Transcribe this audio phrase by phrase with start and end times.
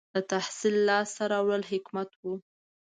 [0.15, 2.23] •د تحصیل لاسته راوړل حکمت و.